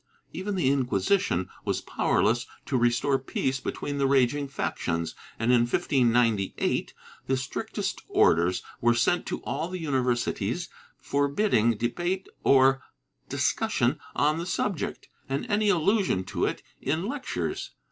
Even 0.33 0.55
the 0.55 0.67
Inquisition 0.71 1.47
was 1.63 1.79
powerless 1.79 2.47
to 2.65 2.75
restore 2.75 3.19
peace 3.19 3.59
between 3.59 3.99
the 3.99 4.07
raging 4.07 4.47
factions 4.47 5.13
and, 5.37 5.51
in 5.51 5.59
1598, 5.59 6.95
the 7.27 7.37
strictest 7.37 8.01
orders 8.09 8.63
were 8.81 8.95
sent 8.95 9.27
to 9.27 9.43
all 9.43 9.67
the 9.69 9.77
universities, 9.77 10.69
forbid 10.97 11.49
ding 11.51 11.75
debate 11.77 12.27
or 12.43 12.81
discussion 13.29 13.99
on 14.15 14.39
the 14.39 14.47
subject 14.47 15.07
and 15.29 15.45
any 15.51 15.69
allusion 15.69 16.23
to 16.23 16.45
it 16.45 16.63
in 16.81 17.05
lectures. 17.07 17.69